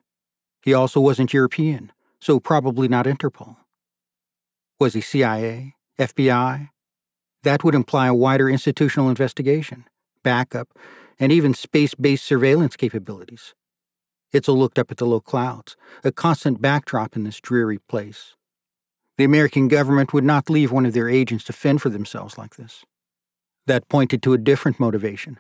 He 0.62 0.74
also 0.74 1.00
wasn't 1.00 1.34
European, 1.34 1.94
so 2.20 2.42
probably 2.42 2.90
not 2.90 3.06
Interpol. 3.06 3.56
Was 4.78 4.96
he 4.96 5.00
CIA, 5.00 5.76
FBI? 5.98 6.72
That 7.44 7.64
would 7.64 7.74
imply 7.74 8.08
a 8.08 8.14
wider 8.14 8.50
institutional 8.50 9.08
investigation, 9.08 9.86
backup, 10.24 10.78
and 11.18 11.32
even 11.32 11.54
space 11.54 11.96
based 11.96 12.26
surveillance 12.26 12.76
capabilities. 12.76 13.56
Itzel 14.34 14.58
looked 14.58 14.78
up 14.78 14.92
at 14.92 14.98
the 14.98 15.06
low 15.06 15.22
clouds, 15.22 15.78
a 16.04 16.12
constant 16.12 16.62
backdrop 16.62 17.16
in 17.16 17.24
this 17.24 17.40
dreary 17.40 17.78
place. 17.78 18.36
The 19.18 19.24
American 19.24 19.70
government 19.70 20.12
would 20.12 20.26
not 20.26 20.50
leave 20.50 20.70
one 20.70 20.86
of 20.86 20.92
their 20.92 21.08
agents 21.08 21.46
to 21.46 21.54
fend 21.54 21.82
for 21.82 21.88
themselves 21.88 22.38
like 22.38 22.58
this. 22.58 22.84
That 23.70 23.88
pointed 23.88 24.24
to 24.24 24.34
a 24.34 24.40
different 24.40 24.80
motivation. 24.80 25.38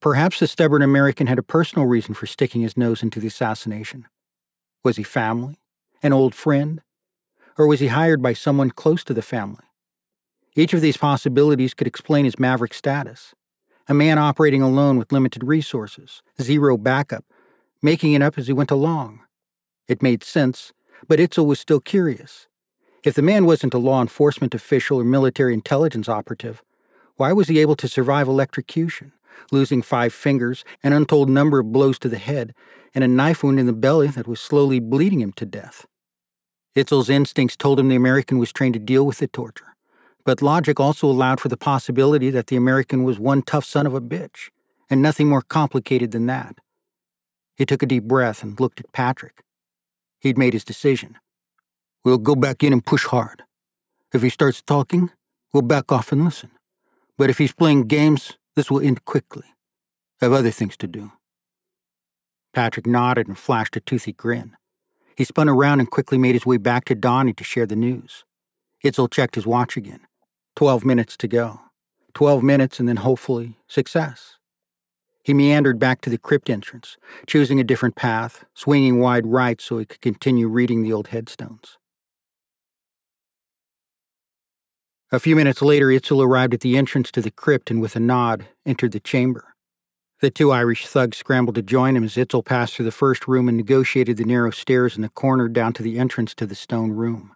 Perhaps 0.00 0.38
the 0.38 0.46
stubborn 0.46 0.80
American 0.80 1.26
had 1.26 1.38
a 1.38 1.42
personal 1.42 1.86
reason 1.86 2.14
for 2.14 2.24
sticking 2.24 2.62
his 2.62 2.74
nose 2.74 3.02
into 3.02 3.20
the 3.20 3.26
assassination. 3.26 4.06
Was 4.82 4.96
he 4.96 5.02
family? 5.02 5.58
An 6.02 6.14
old 6.14 6.34
friend? 6.34 6.80
Or 7.58 7.66
was 7.66 7.80
he 7.80 7.88
hired 7.88 8.22
by 8.22 8.32
someone 8.32 8.70
close 8.70 9.04
to 9.04 9.12
the 9.12 9.20
family? 9.20 9.66
Each 10.56 10.72
of 10.72 10.80
these 10.80 10.96
possibilities 10.96 11.74
could 11.74 11.86
explain 11.86 12.24
his 12.24 12.38
maverick 12.38 12.72
status. 12.72 13.34
A 13.88 13.92
man 13.92 14.16
operating 14.16 14.62
alone 14.62 14.96
with 14.96 15.12
limited 15.12 15.44
resources, 15.44 16.22
zero 16.40 16.78
backup, 16.78 17.26
making 17.82 18.14
it 18.14 18.22
up 18.22 18.38
as 18.38 18.46
he 18.46 18.54
went 18.54 18.70
along. 18.70 19.20
It 19.86 20.02
made 20.02 20.24
sense, 20.24 20.72
but 21.06 21.18
Itzel 21.18 21.44
was 21.44 21.60
still 21.60 21.80
curious. 21.80 22.46
If 23.04 23.14
the 23.14 23.20
man 23.20 23.44
wasn't 23.44 23.74
a 23.74 23.78
law 23.78 24.00
enforcement 24.00 24.54
official 24.54 24.98
or 24.98 25.04
military 25.04 25.52
intelligence 25.52 26.08
operative, 26.08 26.62
why 27.18 27.32
was 27.32 27.48
he 27.48 27.58
able 27.58 27.76
to 27.76 27.88
survive 27.88 28.28
electrocution, 28.28 29.12
losing 29.50 29.82
five 29.82 30.14
fingers, 30.14 30.64
an 30.82 30.92
untold 30.92 31.28
number 31.28 31.58
of 31.58 31.72
blows 31.72 31.98
to 31.98 32.08
the 32.08 32.16
head, 32.16 32.54
and 32.94 33.02
a 33.04 33.08
knife 33.08 33.42
wound 33.42 33.58
in 33.58 33.66
the 33.66 33.72
belly 33.72 34.06
that 34.06 34.28
was 34.28 34.40
slowly 34.40 34.78
bleeding 34.78 35.20
him 35.20 35.32
to 35.32 35.44
death? 35.44 35.84
Itzel's 36.76 37.10
instincts 37.10 37.56
told 37.56 37.80
him 37.80 37.88
the 37.88 37.96
American 37.96 38.38
was 38.38 38.52
trained 38.52 38.74
to 38.74 38.80
deal 38.80 39.04
with 39.04 39.18
the 39.18 39.26
torture, 39.26 39.74
but 40.24 40.40
logic 40.40 40.78
also 40.78 41.08
allowed 41.08 41.40
for 41.40 41.48
the 41.48 41.56
possibility 41.56 42.30
that 42.30 42.46
the 42.46 42.56
American 42.56 43.02
was 43.02 43.18
one 43.18 43.42
tough 43.42 43.64
son 43.64 43.84
of 43.84 43.94
a 43.94 44.00
bitch, 44.00 44.50
and 44.88 45.02
nothing 45.02 45.28
more 45.28 45.42
complicated 45.42 46.12
than 46.12 46.26
that. 46.26 46.56
He 47.56 47.66
took 47.66 47.82
a 47.82 47.86
deep 47.86 48.04
breath 48.04 48.44
and 48.44 48.58
looked 48.60 48.78
at 48.78 48.92
Patrick. 48.92 49.42
He'd 50.20 50.38
made 50.38 50.52
his 50.52 50.64
decision. 50.64 51.18
We'll 52.04 52.18
go 52.18 52.36
back 52.36 52.62
in 52.62 52.72
and 52.72 52.86
push 52.86 53.06
hard. 53.06 53.42
If 54.14 54.22
he 54.22 54.28
starts 54.28 54.62
talking, 54.62 55.10
we'll 55.52 55.62
back 55.62 55.90
off 55.90 56.12
and 56.12 56.24
listen. 56.24 56.50
But 57.18 57.30
if 57.30 57.38
he's 57.38 57.52
playing 57.52 57.88
games, 57.88 58.38
this 58.54 58.70
will 58.70 58.80
end 58.80 59.04
quickly. 59.04 59.44
I 60.22 60.26
have 60.26 60.32
other 60.32 60.52
things 60.52 60.76
to 60.78 60.86
do. 60.86 61.12
Patrick 62.54 62.86
nodded 62.86 63.26
and 63.28 63.36
flashed 63.36 63.76
a 63.76 63.80
toothy 63.80 64.12
grin. 64.12 64.56
He 65.16 65.24
spun 65.24 65.48
around 65.48 65.80
and 65.80 65.90
quickly 65.90 66.16
made 66.16 66.36
his 66.36 66.46
way 66.46 66.58
back 66.58 66.84
to 66.86 66.94
Donnie 66.94 67.32
to 67.34 67.44
share 67.44 67.66
the 67.66 67.76
news. 67.76 68.24
Itzel 68.84 69.10
checked 69.10 69.34
his 69.34 69.46
watch 69.46 69.76
again. 69.76 70.00
Twelve 70.54 70.84
minutes 70.84 71.16
to 71.18 71.28
go. 71.28 71.60
Twelve 72.14 72.42
minutes 72.42 72.78
and 72.78 72.88
then 72.88 72.98
hopefully 72.98 73.58
success. 73.66 74.36
He 75.24 75.34
meandered 75.34 75.78
back 75.78 76.00
to 76.02 76.10
the 76.10 76.18
crypt 76.18 76.48
entrance, 76.48 76.96
choosing 77.26 77.58
a 77.58 77.64
different 77.64 77.96
path, 77.96 78.44
swinging 78.54 79.00
wide 79.00 79.26
right 79.26 79.60
so 79.60 79.78
he 79.78 79.84
could 79.84 80.00
continue 80.00 80.48
reading 80.48 80.82
the 80.82 80.92
old 80.92 81.08
headstones. 81.08 81.77
A 85.10 85.18
few 85.18 85.34
minutes 85.34 85.62
later, 85.62 85.86
Itzel 85.86 86.22
arrived 86.22 86.52
at 86.52 86.60
the 86.60 86.76
entrance 86.76 87.10
to 87.12 87.22
the 87.22 87.30
crypt 87.30 87.70
and, 87.70 87.80
with 87.80 87.96
a 87.96 88.00
nod, 88.00 88.46
entered 88.66 88.92
the 88.92 89.00
chamber. 89.00 89.54
The 90.20 90.30
two 90.30 90.50
Irish 90.50 90.86
thugs 90.86 91.16
scrambled 91.16 91.54
to 91.54 91.62
join 91.62 91.96
him 91.96 92.04
as 92.04 92.16
Itzel 92.16 92.44
passed 92.44 92.74
through 92.74 92.84
the 92.84 92.90
first 92.90 93.26
room 93.26 93.48
and 93.48 93.56
negotiated 93.56 94.18
the 94.18 94.24
narrow 94.24 94.50
stairs 94.50 94.96
in 94.96 95.02
the 95.02 95.08
corner 95.08 95.48
down 95.48 95.72
to 95.74 95.82
the 95.82 95.98
entrance 95.98 96.34
to 96.34 96.44
the 96.44 96.54
stone 96.54 96.90
room. 96.90 97.34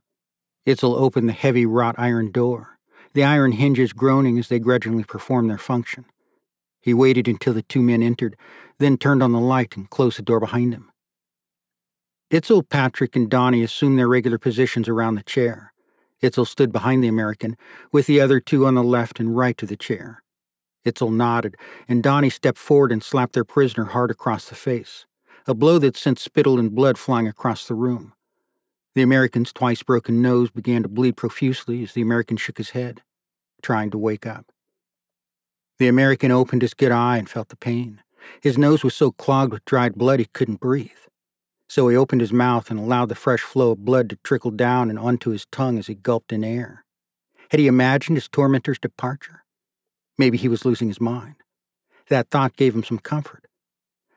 Itzel 0.66 0.94
opened 0.94 1.30
the 1.30 1.32
heavy 1.32 1.64
wrought 1.64 1.94
iron 1.96 2.30
door, 2.30 2.78
the 3.14 3.24
iron 3.24 3.52
hinges 3.52 3.94
groaning 3.94 4.38
as 4.38 4.48
they 4.48 4.58
grudgingly 4.58 5.04
performed 5.04 5.48
their 5.48 5.56
function. 5.56 6.04
He 6.82 6.92
waited 6.92 7.26
until 7.26 7.54
the 7.54 7.62
two 7.62 7.80
men 7.80 8.02
entered, 8.02 8.36
then 8.80 8.98
turned 8.98 9.22
on 9.22 9.32
the 9.32 9.40
light 9.40 9.78
and 9.78 9.88
closed 9.88 10.18
the 10.18 10.22
door 10.22 10.40
behind 10.40 10.74
him. 10.74 10.90
Itzel, 12.30 12.68
Patrick, 12.68 13.16
and 13.16 13.30
Donnie 13.30 13.62
assumed 13.62 13.98
their 13.98 14.08
regular 14.08 14.38
positions 14.38 14.88
around 14.88 15.14
the 15.14 15.22
chair. 15.22 15.71
Itzel 16.22 16.46
stood 16.46 16.72
behind 16.72 17.02
the 17.02 17.08
American, 17.08 17.56
with 17.90 18.06
the 18.06 18.20
other 18.20 18.40
two 18.40 18.66
on 18.66 18.74
the 18.74 18.82
left 18.82 19.18
and 19.18 19.36
right 19.36 19.60
of 19.62 19.68
the 19.68 19.76
chair. 19.76 20.22
Itzel 20.84 21.12
nodded, 21.12 21.56
and 21.88 22.02
Donnie 22.02 22.30
stepped 22.30 22.58
forward 22.58 22.92
and 22.92 23.02
slapped 23.02 23.34
their 23.34 23.44
prisoner 23.44 23.86
hard 23.86 24.10
across 24.10 24.48
the 24.48 24.54
face, 24.54 25.06
a 25.46 25.54
blow 25.54 25.78
that 25.78 25.96
sent 25.96 26.18
spittle 26.18 26.58
and 26.58 26.74
blood 26.74 26.98
flying 26.98 27.28
across 27.28 27.66
the 27.66 27.74
room. 27.74 28.12
The 28.94 29.02
American's 29.02 29.52
twice 29.52 29.82
broken 29.82 30.20
nose 30.20 30.50
began 30.50 30.82
to 30.82 30.88
bleed 30.88 31.16
profusely 31.16 31.82
as 31.82 31.92
the 31.92 32.02
American 32.02 32.36
shook 32.36 32.58
his 32.58 32.70
head, 32.70 33.02
trying 33.62 33.90
to 33.90 33.98
wake 33.98 34.26
up. 34.26 34.52
The 35.78 35.88
American 35.88 36.30
opened 36.30 36.62
his 36.62 36.74
good 36.74 36.92
eye 36.92 37.16
and 37.16 37.28
felt 37.28 37.48
the 37.48 37.56
pain. 37.56 38.02
His 38.40 38.58
nose 38.58 38.84
was 38.84 38.94
so 38.94 39.10
clogged 39.10 39.52
with 39.52 39.64
dried 39.64 39.94
blood 39.94 40.20
he 40.20 40.26
couldn't 40.26 40.60
breathe. 40.60 40.90
So 41.72 41.88
he 41.88 41.96
opened 41.96 42.20
his 42.20 42.34
mouth 42.34 42.70
and 42.70 42.78
allowed 42.78 43.08
the 43.08 43.14
fresh 43.14 43.40
flow 43.40 43.70
of 43.70 43.82
blood 43.82 44.10
to 44.10 44.16
trickle 44.16 44.50
down 44.50 44.90
and 44.90 44.98
onto 44.98 45.30
his 45.30 45.46
tongue 45.46 45.78
as 45.78 45.86
he 45.86 45.94
gulped 45.94 46.30
in 46.30 46.44
air. 46.44 46.84
Had 47.48 47.60
he 47.60 47.66
imagined 47.66 48.18
his 48.18 48.28
tormentor's 48.28 48.78
departure? 48.78 49.42
Maybe 50.18 50.36
he 50.36 50.48
was 50.48 50.66
losing 50.66 50.88
his 50.88 51.00
mind. 51.00 51.36
That 52.10 52.28
thought 52.28 52.58
gave 52.58 52.74
him 52.74 52.84
some 52.84 52.98
comfort. 52.98 53.46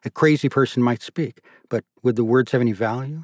A 0.04 0.10
crazy 0.10 0.50
person 0.50 0.84
might 0.84 1.02
speak, 1.02 1.40
but 1.70 1.86
would 2.04 2.18
the 2.18 2.26
words 2.26 2.52
have 2.52 2.60
any 2.60 2.74
value? 2.74 3.24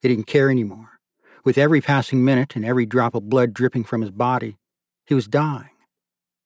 He 0.00 0.06
didn't 0.06 0.28
care 0.28 0.48
anymore. 0.48 1.00
With 1.44 1.58
every 1.58 1.80
passing 1.80 2.24
minute 2.24 2.54
and 2.54 2.64
every 2.64 2.86
drop 2.86 3.16
of 3.16 3.28
blood 3.28 3.52
dripping 3.52 3.82
from 3.82 4.02
his 4.02 4.12
body, 4.12 4.58
he 5.06 5.14
was 5.14 5.26
dying. 5.26 5.74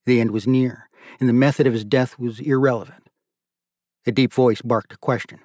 The 0.07 0.19
end 0.19 0.31
was 0.31 0.47
near, 0.47 0.89
and 1.19 1.29
the 1.29 1.33
method 1.33 1.67
of 1.67 1.73
his 1.73 1.85
death 1.85 2.17
was 2.17 2.39
irrelevant. 2.39 3.11
A 4.07 4.11
deep 4.11 4.33
voice 4.33 4.63
barked 4.63 4.93
a 4.93 4.97
question. 4.97 5.41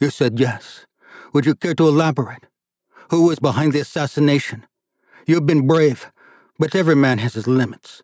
You 0.00 0.10
said 0.10 0.38
yes. 0.38 0.86
Would 1.32 1.44
you 1.44 1.54
care 1.54 1.74
to 1.74 1.88
elaborate? 1.88 2.46
Who 3.10 3.26
was 3.26 3.38
behind 3.38 3.72
the 3.72 3.80
assassination? 3.80 4.66
You've 5.26 5.46
been 5.46 5.66
brave, 5.66 6.10
but 6.58 6.74
every 6.74 6.94
man 6.94 7.18
has 7.18 7.34
his 7.34 7.46
limits. 7.46 8.02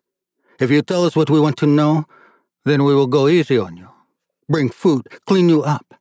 If 0.59 0.69
you 0.71 0.81
tell 0.81 1.05
us 1.05 1.15
what 1.15 1.29
we 1.29 1.39
want 1.39 1.57
to 1.57 1.67
know, 1.67 2.05
then 2.65 2.83
we 2.83 2.93
will 2.93 3.07
go 3.07 3.27
easy 3.27 3.57
on 3.57 3.77
you. 3.77 3.89
Bring 4.49 4.69
food, 4.69 5.07
clean 5.25 5.49
you 5.49 5.63
up. 5.63 5.95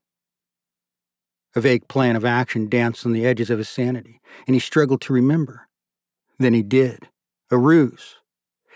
A 1.55 1.61
vague 1.61 1.87
plan 1.87 2.17
of 2.17 2.25
action 2.25 2.69
danced 2.69 3.07
on 3.07 3.13
the 3.13 3.25
edges 3.25 3.49
of 3.49 3.59
his 3.59 3.69
sanity, 3.69 4.21
and 4.47 4.55
he 4.55 4.61
struggled 4.61 5.01
to 5.03 5.13
remember. 5.13 5.69
Then 6.39 6.55
he 6.55 6.63
did. 6.63 7.09
A 7.51 7.59
ruse. 7.59 8.17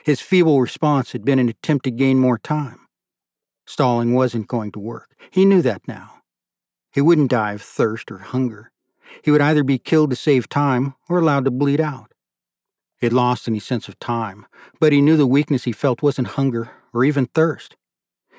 His 0.05 0.21
feeble 0.21 0.61
response 0.61 1.13
had 1.13 1.25
been 1.25 1.41
an 1.41 1.49
attempt 1.49 1.85
to 1.85 1.91
gain 1.91 2.19
more 2.19 2.39
time. 2.39 2.87
Stalling 3.67 4.15
wasn't 4.15 4.47
going 4.47 4.71
to 4.73 4.79
work. 4.79 5.17
He 5.31 5.45
knew 5.45 5.61
that 5.63 5.83
now. 5.89 6.18
He 6.99 7.03
wouldn't 7.03 7.31
die 7.31 7.53
of 7.53 7.63
thirst 7.63 8.11
or 8.11 8.19
hunger. 8.19 8.73
He 9.23 9.31
would 9.31 9.41
either 9.41 9.63
be 9.63 9.79
killed 9.79 10.11
to 10.11 10.17
save 10.17 10.49
time 10.49 10.97
or 11.09 11.21
allowed 11.21 11.45
to 11.45 11.51
bleed 11.53 11.81
out. 11.81 12.13
He 12.99 13.07
had 13.07 13.13
lost 13.13 13.47
any 13.47 13.61
sense 13.61 13.87
of 13.87 14.01
time, 14.01 14.47
but 14.81 14.93
he 14.93 15.01
knew 15.01 15.17
the 15.17 15.25
weakness 15.25 15.63
he 15.63 15.71
felt 15.71 16.03
wasn't 16.03 16.35
hunger 16.35 16.71
or 16.93 17.05
even 17.05 17.27
thirst. 17.27 17.77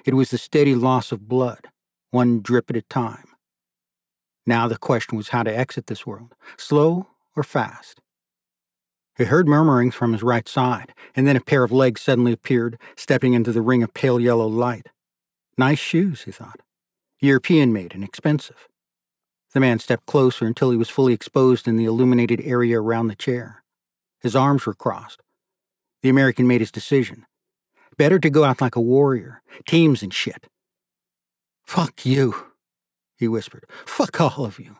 It 0.03 0.13
was 0.13 0.31
the 0.31 0.37
steady 0.37 0.75
loss 0.75 1.13
of 1.13 1.29
blood, 1.29 1.69
one 2.11 2.41
drip 2.41 2.69
at 2.69 2.75
a 2.75 2.81
time. 2.81 3.29
Now 4.45 4.67
the 4.67 4.75
question 4.75 5.15
was 5.15 5.29
how 5.29 5.43
to 5.43 5.57
exit 5.57 5.87
this 5.87 6.05
world, 6.05 6.35
slow 6.57 7.07
or 7.37 7.43
fast. 7.43 8.01
He 9.17 9.23
heard 9.23 9.47
murmurings 9.47 9.95
from 9.95 10.11
his 10.11 10.21
right 10.21 10.49
side, 10.49 10.93
and 11.15 11.25
then 11.25 11.37
a 11.37 11.39
pair 11.39 11.63
of 11.63 11.71
legs 11.71 12.01
suddenly 12.01 12.33
appeared, 12.33 12.77
stepping 12.97 13.31
into 13.31 13.53
the 13.53 13.61
ring 13.61 13.83
of 13.83 13.93
pale 13.93 14.19
yellow 14.19 14.47
light. 14.47 14.87
Nice 15.57 15.79
shoes, 15.79 16.23
he 16.23 16.31
thought. 16.31 16.59
European 17.19 17.73
made 17.73 17.93
and 17.93 18.03
expensive. 18.03 18.67
The 19.53 19.59
man 19.59 19.79
stepped 19.79 20.05
closer 20.05 20.45
until 20.45 20.71
he 20.71 20.77
was 20.77 20.89
fully 20.89 21.13
exposed 21.13 21.67
in 21.67 21.75
the 21.75 21.85
illuminated 21.85 22.39
area 22.41 22.79
around 22.79 23.07
the 23.07 23.15
chair. 23.15 23.63
His 24.21 24.35
arms 24.35 24.65
were 24.65 24.73
crossed. 24.73 25.21
The 26.01 26.09
American 26.09 26.47
made 26.47 26.61
his 26.61 26.71
decision. 26.71 27.25
Better 27.97 28.19
to 28.19 28.29
go 28.29 28.43
out 28.43 28.61
like 28.61 28.75
a 28.75 28.81
warrior, 28.81 29.41
teams 29.67 30.01
and 30.01 30.13
shit. 30.13 30.47
Fuck 31.65 32.05
you, 32.05 32.35
he 33.17 33.27
whispered. 33.27 33.65
Fuck 33.86 34.21
all 34.21 34.45
of 34.45 34.60
you. 34.60 34.77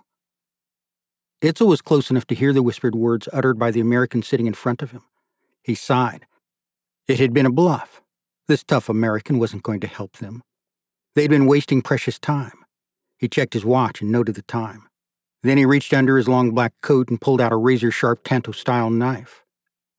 Itzel 1.42 1.68
was 1.68 1.82
close 1.82 2.10
enough 2.10 2.28
to 2.28 2.36
hear 2.36 2.54
the 2.54 2.64
whispered 2.64 2.96
words 2.96 3.28
uttered 3.34 3.58
by 3.58 3.72
the 3.72 3.80
American 3.80 4.22
sitting 4.24 4.48
in 4.48 4.54
front 4.54 4.82
of 4.82 4.92
him. 4.92 5.02
He 5.64 5.76
sighed. 5.76 6.26
It 7.08 7.20
had 7.20 7.34
been 7.34 7.46
a 7.46 7.52
bluff. 7.52 8.02
This 8.48 8.64
tough 8.64 8.90
American 8.90 9.40
wasn't 9.40 9.64
going 9.64 9.80
to 9.82 9.88
help 9.88 10.18
them. 10.18 10.42
They'd 11.20 11.30
been 11.30 11.48
wasting 11.48 11.82
precious 11.82 12.18
time. 12.18 12.64
He 13.18 13.28
checked 13.28 13.54
his 13.54 13.66
watch 13.66 14.00
and 14.00 14.10
noted 14.10 14.36
the 14.36 14.42
time. 14.42 14.88
Then 15.44 15.58
he 15.58 15.66
reached 15.66 15.94
under 15.94 16.16
his 16.16 16.30
long 16.30 16.52
black 16.52 16.72
coat 16.82 17.10
and 17.10 17.20
pulled 17.20 17.42
out 17.42 17.52
a 17.52 17.58
razor 17.58 17.92
sharp 17.92 18.24
Tanto 18.24 18.54
style 18.54 18.90
knife. 18.90 19.44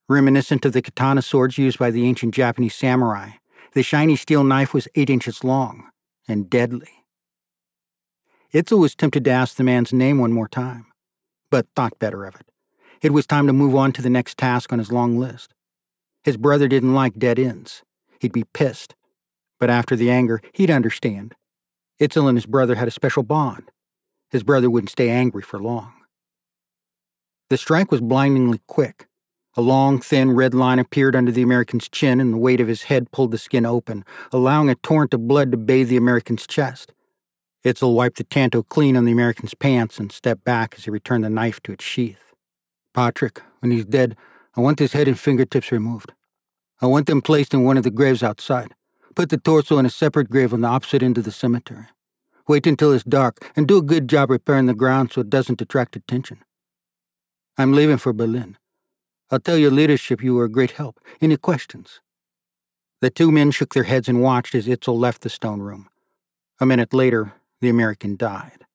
Reminiscent 0.09 0.65
of 0.65 0.73
the 0.73 0.81
katana 0.81 1.21
swords 1.21 1.59
used 1.59 1.77
by 1.77 1.91
the 1.91 2.07
ancient 2.07 2.33
Japanese 2.33 2.73
samurai, 2.73 3.33
the 3.73 3.83
shiny 3.83 4.15
steel 4.15 4.43
knife 4.43 4.73
was 4.73 4.87
eight 4.95 5.11
inches 5.11 5.43
long 5.43 5.91
and 6.27 6.49
deadly. 6.49 6.89
Itzel 8.51 8.79
was 8.79 8.95
tempted 8.95 9.23
to 9.25 9.29
ask 9.29 9.57
the 9.57 9.63
man's 9.63 9.93
name 9.93 10.17
one 10.17 10.33
more 10.33 10.47
time, 10.47 10.87
but 11.51 11.67
thought 11.75 11.99
better 11.99 12.25
of 12.25 12.33
it. 12.33 12.47
It 13.03 13.13
was 13.13 13.27
time 13.27 13.45
to 13.45 13.53
move 13.53 13.75
on 13.75 13.91
to 13.91 14.01
the 14.01 14.09
next 14.09 14.39
task 14.39 14.73
on 14.73 14.79
his 14.79 14.91
long 14.91 15.19
list. 15.19 15.53
His 16.23 16.37
brother 16.37 16.67
didn't 16.67 16.95
like 16.95 17.19
dead 17.19 17.37
ends. 17.37 17.83
He'd 18.19 18.33
be 18.33 18.45
pissed. 18.55 18.95
But 19.61 19.69
after 19.69 19.95
the 19.95 20.09
anger, 20.09 20.41
he'd 20.53 20.71
understand. 20.71 21.35
Itzel 22.01 22.27
and 22.27 22.35
his 22.35 22.47
brother 22.47 22.75
had 22.75 22.87
a 22.87 22.91
special 22.91 23.21
bond. 23.21 23.69
His 24.31 24.41
brother 24.41 24.71
wouldn't 24.71 24.89
stay 24.89 25.07
angry 25.07 25.43
for 25.43 25.59
long. 25.59 25.93
The 27.51 27.57
strike 27.57 27.91
was 27.91 28.01
blindingly 28.01 28.61
quick. 28.65 29.07
A 29.55 29.61
long, 29.61 30.01
thin 30.01 30.31
red 30.31 30.55
line 30.55 30.79
appeared 30.79 31.15
under 31.15 31.31
the 31.31 31.43
American's 31.43 31.87
chin, 31.87 32.19
and 32.19 32.33
the 32.33 32.37
weight 32.37 32.59
of 32.59 32.67
his 32.67 32.83
head 32.83 33.11
pulled 33.11 33.29
the 33.29 33.37
skin 33.37 33.67
open, 33.67 34.03
allowing 34.31 34.67
a 34.67 34.75
torrent 34.75 35.13
of 35.13 35.27
blood 35.27 35.51
to 35.51 35.57
bathe 35.57 35.89
the 35.89 35.97
American's 35.97 36.47
chest. 36.47 36.91
Itzel 37.63 37.93
wiped 37.93 38.17
the 38.17 38.23
tanto 38.23 38.63
clean 38.63 38.97
on 38.97 39.05
the 39.05 39.11
American's 39.11 39.53
pants 39.53 39.99
and 39.99 40.11
stepped 40.11 40.43
back 40.43 40.73
as 40.75 40.85
he 40.85 40.89
returned 40.89 41.23
the 41.23 41.29
knife 41.29 41.61
to 41.61 41.73
its 41.73 41.83
sheath. 41.83 42.33
Patrick, 42.95 43.43
when 43.59 43.71
he's 43.71 43.85
dead, 43.85 44.17
I 44.57 44.61
want 44.61 44.79
his 44.79 44.93
head 44.93 45.07
and 45.07 45.19
fingertips 45.19 45.71
removed. 45.71 46.13
I 46.81 46.87
want 46.87 47.05
them 47.05 47.21
placed 47.21 47.53
in 47.53 47.63
one 47.63 47.77
of 47.77 47.83
the 47.83 47.91
graves 47.91 48.23
outside. 48.23 48.73
Put 49.15 49.29
the 49.29 49.37
torso 49.37 49.77
in 49.77 49.85
a 49.85 49.89
separate 49.89 50.29
grave 50.29 50.53
on 50.53 50.61
the 50.61 50.67
opposite 50.67 51.03
end 51.03 51.17
of 51.17 51.25
the 51.25 51.31
cemetery. 51.31 51.87
Wait 52.47 52.65
until 52.65 52.91
it's 52.91 53.03
dark 53.03 53.51
and 53.55 53.67
do 53.67 53.77
a 53.77 53.81
good 53.81 54.07
job 54.07 54.29
repairing 54.29 54.65
the 54.65 54.73
ground 54.73 55.11
so 55.11 55.21
it 55.21 55.29
doesn't 55.29 55.61
attract 55.61 55.95
attention. 55.95 56.39
I'm 57.57 57.73
leaving 57.73 57.97
for 57.97 58.13
Berlin. 58.13 58.57
I'll 59.29 59.39
tell 59.39 59.57
your 59.57 59.71
leadership 59.71 60.23
you 60.23 60.35
were 60.35 60.45
a 60.45 60.51
great 60.51 60.71
help. 60.71 60.99
Any 61.21 61.37
questions? 61.37 62.01
The 63.01 63.09
two 63.09 63.31
men 63.31 63.51
shook 63.51 63.73
their 63.73 63.83
heads 63.83 64.07
and 64.07 64.21
watched 64.21 64.55
as 64.55 64.67
Itzel 64.67 64.97
left 64.97 65.21
the 65.21 65.29
stone 65.29 65.61
room. 65.61 65.89
A 66.59 66.65
minute 66.65 66.93
later, 66.93 67.33
the 67.59 67.69
American 67.69 68.15
died. 68.15 68.65